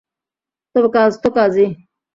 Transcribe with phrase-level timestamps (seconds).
[0.75, 1.67] তবে কাজতো কাজই।